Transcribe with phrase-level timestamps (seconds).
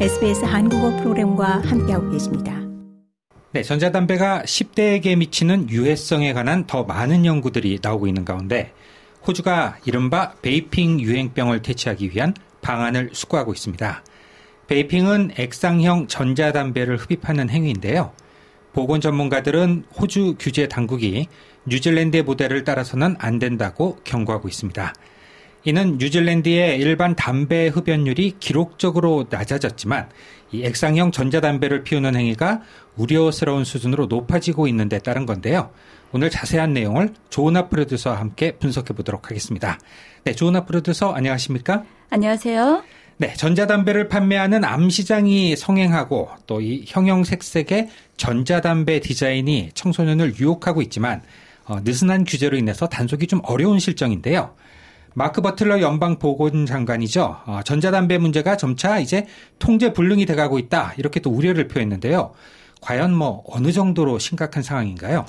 [0.00, 2.60] SBS 한국어 프로그램과 함께하고 계십니다.
[3.52, 8.72] 네, 전자담배가 10대에게 미치는 유해성에 관한 더 많은 연구들이 나오고 있는 가운데
[9.24, 14.02] 호주가 이른바 베이핑 유행병을 퇴치하기 위한 방안을 수고하고 있습니다.
[14.66, 18.12] 베이핑은 액상형 전자담배를 흡입하는 행위인데요.
[18.72, 21.28] 보건 전문가들은 호주 규제 당국이
[21.66, 24.92] 뉴질랜드의 모델을 따라서는 안 된다고 경고하고 있습니다.
[25.64, 30.08] 이는 뉴질랜드의 일반 담배 흡연율이 기록적으로 낮아졌지만
[30.52, 32.60] 이 액상형 전자담배를 피우는 행위가
[32.96, 35.70] 우려스러운 수준으로 높아지고 있는 데 따른 건데요.
[36.12, 39.78] 오늘 자세한 내용을 조은아 프로듀서와 함께 분석해 보도록 하겠습니다.
[40.22, 41.82] 네, 조은아 프로듀서 안녕하십니까?
[42.10, 42.84] 안녕하세요.
[43.16, 51.22] 네, 전자담배를 판매하는 암시장이 성행하고 또 이 형형색색의 전자담배 디자인이 청소년을 유혹하고 있지만
[51.64, 54.54] 어, 느슨한 규제로 인해서 단속이 좀 어려운 실정인데요.
[55.14, 57.36] 마크 버틀러 연방 보건 장관이죠.
[57.46, 59.26] 어, 전자담배 문제가 점차 이제
[59.58, 60.92] 통제 불능이 돼가고 있다.
[60.98, 62.32] 이렇게 또 우려를 표했는데요.
[62.80, 65.24] 과연 뭐 어느 정도로 심각한 상황인가요?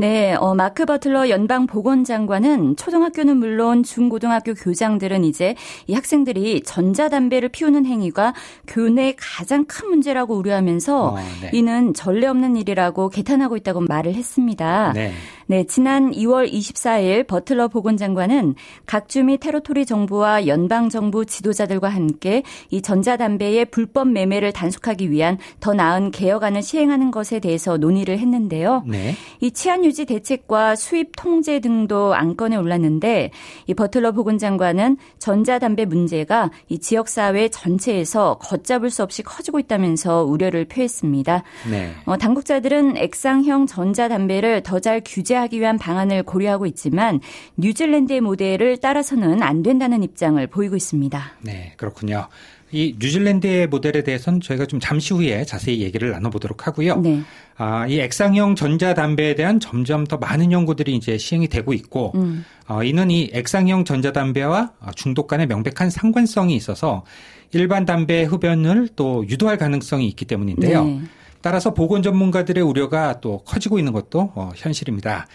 [0.00, 5.56] 네, 어, 마크 버틀러 연방 보건장관은 초등학교는 물론 중고등학교 교장들은 이제
[5.88, 8.32] 이 학생들이 전자담배를 피우는 행위가
[8.68, 11.50] 교내의 가장 큰 문제라고 우려하면서 어, 네.
[11.52, 14.92] 이는 전례 없는 일이라고 개탄하고 있다고 말을 했습니다.
[14.92, 15.12] 네.
[15.50, 18.54] 네, 지난 2월 24일 버틀러 보건장관은
[18.84, 25.72] 각주 및 테러토리 정부와 연방 정부 지도자들과 함께 이 전자담배의 불법 매매를 단속하기 위한 더
[25.72, 28.84] 나은 개혁안을 시행하는 것에 대해서 논의를 했는데요.
[28.86, 29.14] 네.
[29.40, 33.30] 이 치안 유지 대책과 수입 통제 등도 안건에 올랐는데
[33.66, 40.66] 이 버틀러 보건장관은 전자담배 문제가 이 지역 사회 전체에서 걷잡을 수 없이 커지고 있다면서 우려를
[40.66, 41.42] 표했습니다.
[41.70, 41.92] 네.
[42.04, 47.20] 어, 당국자들은 액상형 전자담배를 더 잘 규제 하기 위한 방안을 고려하고 있지만
[47.56, 51.32] 뉴질랜드의 모델을 따라서는 안 된다는 입장을 보이고 있습니다.
[51.42, 52.28] 네, 그렇군요.
[52.70, 56.96] 이 뉴질랜드의 모델에 대해서는 저희가 좀 잠시 후에 자세히 얘기를 나눠보도록 하고요.
[57.00, 57.22] 네.
[57.56, 62.44] 아, 이 액상형 전자담배에 대한 점점 더 많은 연구들이 이제 시행이 되고 있고, 음.
[62.68, 67.04] 어, 이는 이 액상형 전자담배와 중독 간의 명백한 상관성이 있어서
[67.52, 70.84] 일반 담배 흡연을 또 유도할 가능성이 있기 때문인데요.
[70.84, 71.00] 네.
[71.48, 75.26] 따라서 보건 전문가들의 우려가 또 커지고 있는 것도 어, 현실입니다.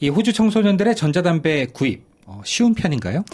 [0.00, 3.24] 이 호주 청소년들의 전자담배 구입 어, 쉬운 편인가요?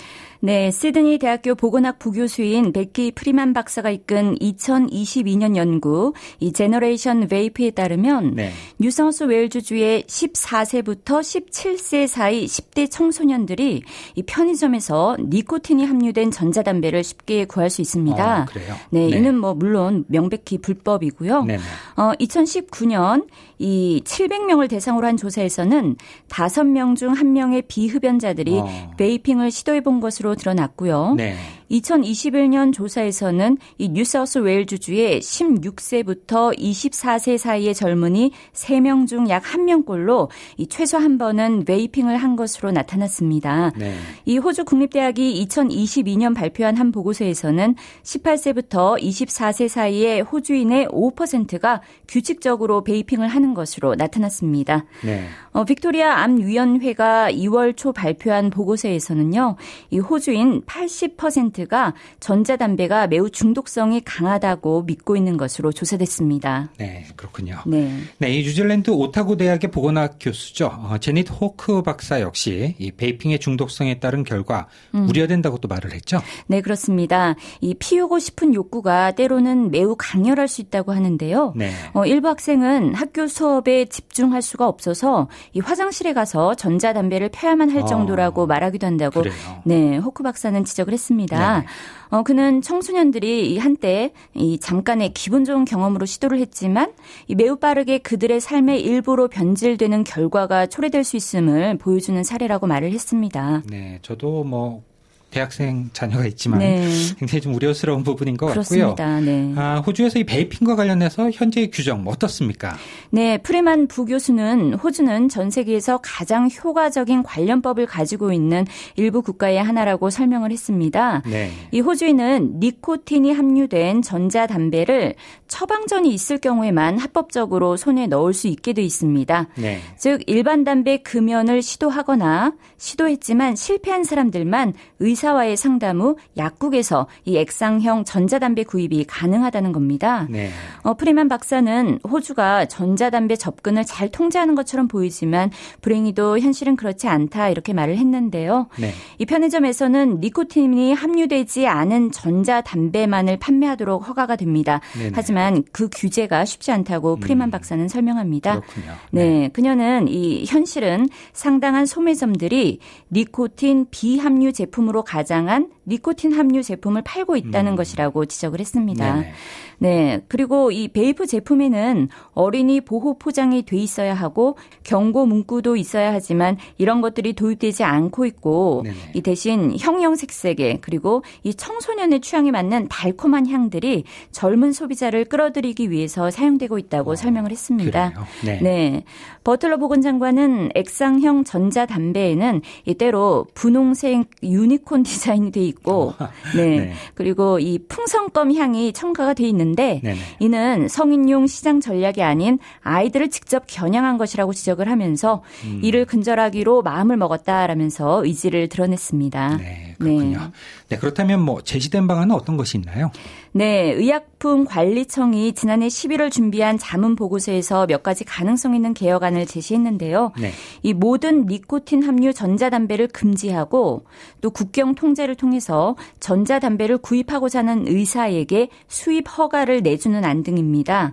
[0.41, 8.37] 네, 시드니 대학교 보건학 부교수인 베키 프리만 박사가 이끈 2022년 연구 이 Generation Vape에 따르면
[8.37, 8.53] 네.
[8.79, 13.83] 뉴사우스 웨일즈주의 14세부터 17세 사이 10대 청소년들이
[14.15, 18.43] 이 편의점에서 니코틴이 함유된 전자담배를 쉽게 구할 수 있습니다.
[18.43, 18.75] 어, 그래요?
[18.91, 21.45] 네, 네, 이는 뭐 물론 명백히 불법이고요.
[21.45, 21.63] 네네.
[21.97, 23.27] 어, 2019년
[23.59, 25.97] 이 700명을 대상으로 한 조사에서는
[26.29, 28.91] 5명 중 1명의 비흡연자들이 어.
[28.97, 31.15] 베이핑을 시도해 본 것으로 드러났고요.
[31.17, 31.37] 네.
[31.71, 40.99] 2021년 조사에서는 이 뉴사우스 웨일즈주의 16세부터 24세 사이의 젊은이 3명 중 약 1명꼴로 이 최소
[40.99, 43.73] 한 번은 베이핑을 한 것으로 나타났습니다.
[43.77, 43.95] 네.
[44.25, 53.55] 이 호주 국립대학이 2022년 발표한 한 보고서에서는 18세부터 24세 사이의 호주인의 5%가 규칙적으로 베이핑을 하는
[53.55, 54.85] 것으로 나타났습니다.
[55.05, 55.25] 네.
[55.53, 59.57] 어, 빅토리아 암위원회가 2월 초 발표한 보고서에서는요,
[59.91, 66.71] 이 호주인 80%가 전자담배가 매우 중독성이 강하다고 믿고 있는 것으로 조사됐습니다.
[66.79, 67.59] 네, 그렇군요.
[67.67, 67.93] 네.
[68.19, 70.67] 네, 이 뉴질랜드 오타고 대학의 보건학 교수죠.
[70.67, 75.09] 어, 제닛 호크 박사 역시 이 베이핑의 중독성에 따른 결과 음.
[75.09, 76.21] 우려된다고 또 말을 했죠.
[76.47, 77.35] 네, 그렇습니다.
[77.61, 81.55] 이 피우고 싶은 욕구가 때로는 매우 강렬할 수 있다고 하는데요.
[81.57, 81.73] 네.
[81.95, 87.87] 어, 일부 학생은 학교 수업에 집중할 수가 없어서 이 화장실에 가서 전자담배를 펴야만 할 아.
[87.87, 89.35] 정도라고 어, 말하기도 한다고 그래요.
[89.65, 90.99] 네, 호크 박사는 지적을 했
[91.49, 91.61] 습니다.
[91.61, 91.67] 네.
[92.11, 96.93] 어, 그는 청소년들이 이 한때 이 잠깐의 기분 좋은 경험으로 시도를 했지만
[97.27, 103.63] 이 매우 빠르게 그들의 삶의 일부로 변질되는 결과가 초래될 수 있음을 보여주는 사례라고 말을 했습니다.
[103.69, 104.83] 네, 저도 뭐
[105.31, 106.89] 대학생 자녀가 있지만 네.
[107.19, 108.95] 굉장히 좀 우려스러운 부분인 것 그렇습니다.
[108.95, 109.21] 같고요.
[109.21, 109.53] 네.
[109.57, 112.77] 아, 호주에서 이 베이핑과 관련해서 현재의 규정 어떻습니까?
[113.11, 118.65] 네, 프리만 부교수는 호주는 전 세계에서 가장 효과적인 관련법을 가지고 있는
[118.97, 121.23] 일부 국가의 하나라고 설명을 했습니다.
[121.27, 121.51] 네.
[121.73, 125.15] 이 호주인은 니코틴이 함유된 전자담배를
[125.47, 129.49] 처방전이 있을 경우에만 합법적으로 손에 넣을 수 있게 돼 있습니다.
[129.57, 129.81] 네.
[129.99, 138.05] 즉 일반 담배 금연을 시도하거나 시도했지만 실패한 사람들만 의 의사와의 상담 후 약국에서 이 액상형
[138.05, 140.27] 전자담배 구입이 가능하다는 겁니다.
[140.31, 140.51] 네.
[140.83, 145.51] 어, 프리만 박사는 호주가 전자담배 접근을 잘 통제하는 것처럼 보이지만
[145.81, 148.69] 불행히도 현실은 그렇지 않다 이렇게 말을 했는데요.
[148.79, 148.93] 네.
[149.19, 154.81] 이 편의점에서는 니코틴이 함유되지 않은 전자담배만을 판매하도록 허가가 됩니다.
[154.97, 155.13] 네네.
[155.15, 157.51] 하지만 그 규제가 쉽지 않다고 프리만 음.
[157.51, 158.61] 박사는 설명합니다.
[158.61, 158.95] 그렇군요.
[159.11, 159.29] 네.
[159.29, 159.49] 네.
[159.49, 162.79] 그녀는 이 현실은 상당한 소매점들이
[163.11, 167.77] 니코틴 비함유 제품으로 가장한 니코틴 함유 제품을 팔고 있다는 음.
[167.77, 169.15] 것이라고 지적을 했습니다.
[169.15, 169.33] 네네.
[169.79, 170.21] 네.
[170.29, 177.01] 그리고 이 vape 제품에는 어린이 보호 포장이 돼 있어야 하고 경고 문구도 있어야 하지만 이런
[177.01, 178.97] 것들이 도입되지 않고 있고 네네.
[179.15, 186.31] 이 대신 형형 색색의 그리고 이 청소년의 취향에 맞는 달콤한 향들이 젊은 소비자를 끌어들이기 위해서
[186.31, 188.13] 사용되고 있다고 어, 설명을 했습니다.
[188.45, 188.61] 네.
[188.61, 189.05] 네.
[189.45, 196.79] 버틀러 보건 장관은 액상형 전자담배에는 이때로 분홍색 유니콘 디자인이 돼 있고 어, 네.
[196.79, 196.93] 네.
[197.15, 200.19] 그리고 이 풍선껌 향이 첨가가 돼 있는 있는데 네네.
[200.39, 205.81] 이는 성인용 시장 전략이 아닌 아이들을 직접 겨냥한 것이라고 지적을 하면서 음.
[205.83, 209.57] 이를 근절하기로 마음을 먹었다라면서 의지를 드러냈습니다.
[209.59, 210.39] 네, 그렇군요.
[210.39, 210.51] 네.
[210.91, 213.11] 네, 그렇다면 뭐 제시된 방안은 어떤 것이 있나요?
[213.53, 220.33] 네, 의약품관리청이 지난해 11월 준비한 자문 보고서에서 몇 가지 가능성 있는 개혁안을 제시했는데요.
[220.39, 220.53] 네.
[220.83, 224.05] 이 모든 니코틴 함유 전자담배를 금지하고
[224.41, 231.13] 또 국경 통제를 통해서 전자담배를 구입하고자 하는 의사에게 수입 허가를 내주는 안 등입니다.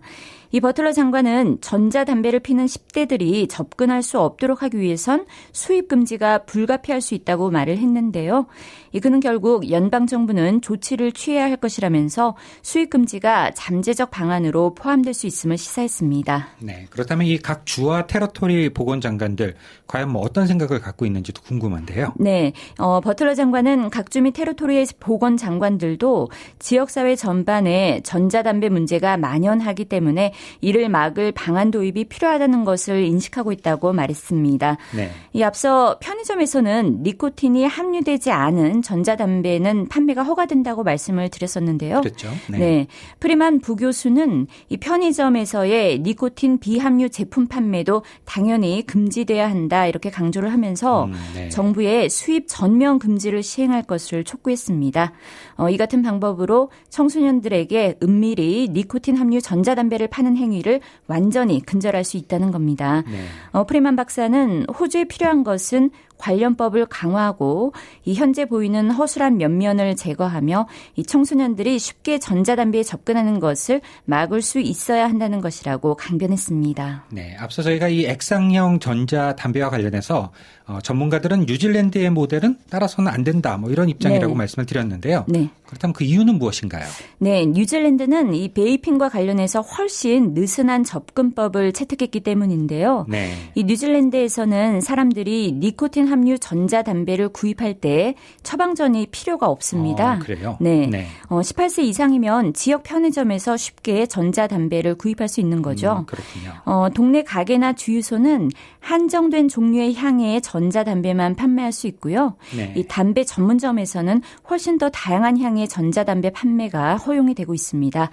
[0.52, 7.14] 이 버틀러 장관은 전자담배를 피는 10대들이 접근할 수 없도록 하기 위해선 수입 금지가 불가피할 수
[7.16, 8.48] 있다고 말을 했는데요.
[8.92, 15.28] 이 그는 결국 연방 정부는 조치를 취해야 할 것이라면서 수입 금지가 잠재적 방안으로 포함될 수
[15.28, 16.48] 있음을 시사했습니다.
[16.60, 19.56] 네, 그렇다면 이 각 주와 테러토리 보건 장관들
[19.88, 22.14] 과연 뭐 어떤 생각을 갖고 있는지도 궁금한데요.
[22.18, 29.18] 네, 어, 버틀러 장관은 각 주 및 테러토리의 보건 장관들도 지역 사회 전반에 전자담배 문제가
[29.18, 34.78] 만연하기 때문에 이를 막을 방안 도입이 필요하다는 것을 인식하고 있다고 말했습니다.
[34.96, 35.12] 네.
[35.34, 42.02] 이 앞서 편의점에서는 니코틴이 함유되지 않은 전자담배는 판매가 허가된다고 말씀을 드렸었는데요.
[42.02, 42.30] 그렇죠.
[42.50, 42.58] 네.
[42.58, 42.88] 네.
[43.20, 51.14] 프리만 부교수는 이 편의점에서의 니코틴 비함유 제품 판매도 당연히 금지돼야 한다 이렇게 강조를 하면서 음,
[51.34, 51.50] 네.
[51.50, 55.14] 정부의 수입 전면 금지를 시행할 것을 촉구했습니다.
[55.58, 62.52] 어, 이 같은 방법으로 청소년들에게 은밀히 니코틴 함유 전자담배를 파는 행위를 완전히 근절할 수 있다는
[62.52, 63.04] 겁니다.
[63.06, 63.26] 네.
[63.52, 67.74] 어, 프리만 박사는 호주에 필요한 것은 관련법을 강화하고
[68.04, 75.06] 이 현재 보이는 허술한 면면을 제거하며 이 청소년들이 쉽게 전자담배에 접근하는 것을 막을 수 있어야
[75.06, 77.06] 한다는 것이라고 강변했습니다.
[77.12, 80.32] 네, 앞서 저희가 이 액상형 전자담배와 관련해서
[80.68, 84.38] 어, 전문가들은 뉴질랜드의 모델은 따라서는 안 된다 뭐 이런 입장이라고 네.
[84.38, 85.26] 말씀을 드렸는데요.
[85.28, 85.50] 네.
[85.66, 86.86] 그렇다면 그 이유는 무엇인가요?
[87.20, 93.06] 네, 뉴질랜드는 이 베이핑과 관련해서 훨씬 느슨한 접근법을 채택했기 때문인데요.
[93.10, 93.34] 네.
[93.54, 100.16] 이 뉴질랜드에서는 사람들이 니코틴 함유 전자담배를 구입할 때 처방전이 필요가 없습니다.
[100.16, 100.58] 어, 그래요?
[100.60, 100.88] 네.
[100.88, 101.08] 네.
[101.30, 105.98] 어, 18세 이상이면 지역 편의점에서 쉽게 전자담배를 구입할 수 있는 거죠.
[106.00, 106.54] 음, 그렇군요.
[106.66, 108.50] 어, 동네 가게나 주유소는
[108.80, 112.36] 한정된 종류의 향의 전자담배만 판매할 수 있고요.
[112.56, 112.74] 네.
[112.76, 118.10] 이 담배 전문점에서는 훨씬 더 다양한 향의 전자담배 판매가 허용이 되고 있습니다.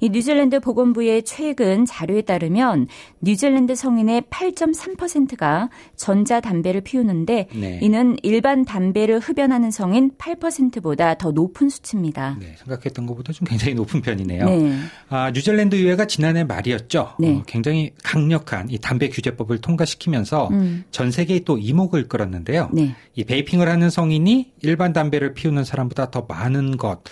[0.00, 2.88] 이 뉴질랜드 보건부의 최근 자료에 따르면
[3.20, 7.78] 뉴질랜드 성인의 8.3%가 전자담배를 피우는데 네.
[7.82, 12.36] 이는 일반 담배를 흡연하는 성인 8%보다 더 높은 수치입니다.
[12.40, 14.46] 네, 생각했던 것보다 좀 굉장히 높은 편이네요.
[14.46, 14.78] 네.
[15.08, 17.14] 아, 뉴질랜드 의회가 지난해 말이었죠.
[17.18, 17.36] 네.
[17.36, 20.84] 어, 굉장히 강력한 이 담배 규제법을 통과시키면서 음.
[20.90, 22.70] 전 세계에 또 이목을 끌었는데요.
[22.72, 22.94] 네.
[23.14, 27.02] 이 베이핑을 하는 성인이 일반 담배를 피우는 사람보다 더 많은 것,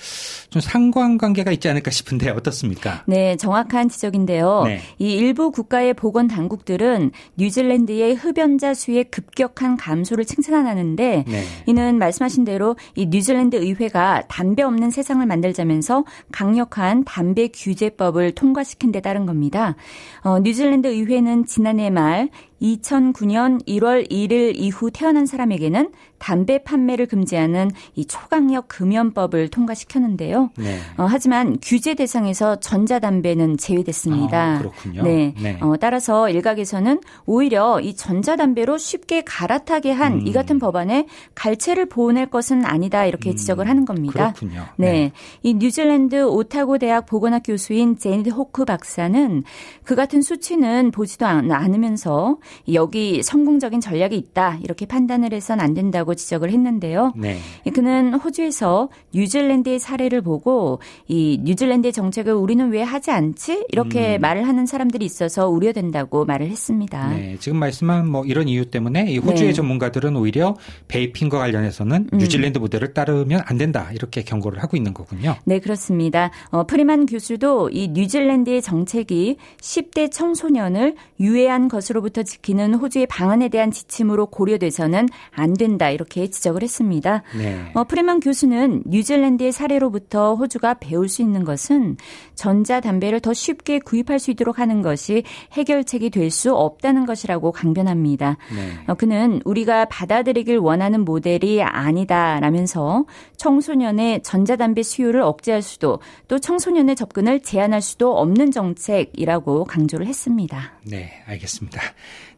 [0.50, 3.04] 좀 상관관계가 있지 않을까 싶은데 어떻습니까?
[3.06, 4.64] 네, 정확한 지적인데요.
[4.64, 4.80] 네.
[4.98, 11.44] 이 일부 국가의 보건 당국들은 뉴질랜드의 흡연자 수의 급격한 감소 를 칭찬하는데 네.
[11.66, 19.00] 이는 말씀하신 대로 이 뉴질랜드 의회가 담배 없는 세상을 만들자면서 강력한 담배 규제법을 통과시킨 데
[19.00, 19.74] 따른 겁니다.
[20.22, 22.28] 어, 뉴질랜드 의회는 지난해 말
[22.62, 30.50] 2009년 1월 1일 이후 태어난 사람에게는 담배 판매를 금지하는 이 초강력 금연법을 통과시켰는데요.
[30.56, 30.78] 네.
[30.96, 34.54] 어, 하지만 규제 대상에서 전자담배는 제외됐습니다.
[34.54, 35.02] 아, 그렇군요.
[35.02, 35.34] 네.
[35.42, 35.58] 네.
[35.60, 40.32] 어, 따라서 일각에서는 오히려 이 전자담배로 쉽게 갈아타게 한이 음.
[40.32, 43.36] 같은 법안에 갈채를 보낼 것은 아니다 이렇게 음.
[43.36, 44.32] 지적을 하는 겁니다.
[44.32, 44.64] 그렇군요.
[44.76, 44.92] 네.
[44.92, 45.12] 네.
[45.42, 49.42] 이 뉴질랜드 오타고 대학 보건학 교수인 제니드 호크 박사는
[49.82, 52.36] 그 같은 수치는 보지도 않으면서
[52.72, 57.12] 여기 성공적인 전략이 있다 이렇게 판단을 해선 안 된다고 지적을 했는데요.
[57.16, 57.38] 네.
[57.72, 64.20] 그는 호주에서 뉴질랜드의 사례를 보고 이 뉴질랜드의 정책을 우리는 왜 하지 않지 이렇게 음.
[64.20, 67.10] 말을 하는 사람들이 있어서 우려된다고 말을 했습니다.
[67.10, 69.52] 네, 지금 말씀한 뭐 이런 이유 때문에 이 호주의 네.
[69.54, 70.56] 전문가들은 오히려
[70.88, 72.18] vaping과 관련해서는 음.
[72.18, 75.36] 뉴질랜드 모델을 따르면 안 된다 이렇게 경고를 하고 있는 거군요.
[75.44, 76.30] 네, 그렇습니다.
[76.50, 83.70] 어, 프리만 교수도 이 뉴질랜드의 정책이 10대 청소년을 유해한 것으로부터 지키 는 호주의 방안에 대한
[83.70, 87.22] 지침으로 고려돼서는 안 된다 이렇게 지적을 했습니다.
[87.38, 87.70] 네.
[87.74, 91.96] 어, 프리만 교수는 뉴질랜드의 사례로부터 호주가 배울 수 있는 것은
[92.34, 95.22] 전자 담배를 더 쉽게 구입할 수 있도록 하는 것이
[95.52, 98.38] 해결책이 될 수 없다는 것이라고 강변합니다.
[98.56, 98.72] 네.
[98.88, 103.04] 어, 그는 우리가 받아들이길 원하는 모델이 아니다라면서
[103.36, 110.72] 청소년의 전자담배 수요를 억제할 수도 또 청소년의 접근을 제한할 수도 없는 정책이라고 강조를 했습니다.
[110.84, 111.80] 네, 알겠습니다.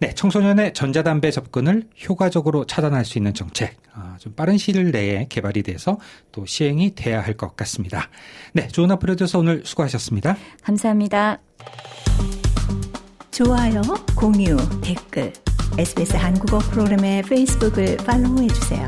[0.01, 5.63] 네, 청소년의 전자담배 접근을 효과적으로 차단할 수 있는 정책, 아, 좀 빠른 시일 내에 개발이
[5.63, 5.99] 돼서
[6.33, 8.09] 또 시행이 돼야 할 것 같습니다.
[8.53, 10.37] 네, 조은아 프로듀서 오늘 수고하셨습니다.
[10.63, 11.39] 감사합니다.
[13.33, 13.83] 좋아요,
[14.15, 15.33] 공유, 댓글,
[15.77, 18.87] SBS 한국어 프로그램의 페이스북을 팔로우해 주세요.